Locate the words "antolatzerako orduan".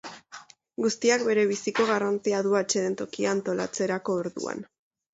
3.39-4.69